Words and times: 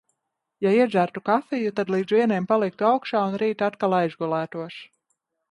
Ja 0.65 0.69
iedzertu 0.77 1.21
kafiju, 1.29 1.73
tad 1.79 1.91
līdz 1.97 2.15
vieniem 2.17 2.47
paliktu 2.53 2.89
augšā 2.93 3.23
un 3.27 3.37
rīt 3.45 3.63
atkal 3.69 3.99
aizgulētos. 4.01 4.81